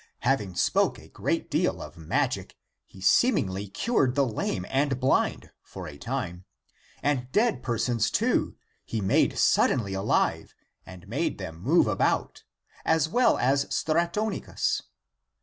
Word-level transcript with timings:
Having 0.21 0.55
spoken 0.55 1.03
a 1.03 1.07
great 1.09 1.51
deal 1.51 1.79
of 1.79 1.95
magic, 1.95 2.57
he 2.87 2.99
seemingly 3.01 3.67
cured 3.67 4.15
the 4.15 4.25
lame 4.25 4.65
and 4.67 4.99
blind 4.99 5.51
for 5.61 5.87
a 5.87 5.95
time, 5.99 6.43
and 7.03 7.31
dead 7.31 7.61
per 7.61 7.77
sons, 7.77 8.09
too, 8.09 8.55
he 8.83 8.99
made 8.99 9.37
suddenly 9.37 9.93
alive 9.93 10.55
and 10.87 11.07
made 11.07 11.37
them 11.37 11.61
move 11.61 11.85
about, 11.85 12.43
as 12.83 13.07
well 13.09 13.37
as 13.37 13.65
Stratonicus. 13.69 14.81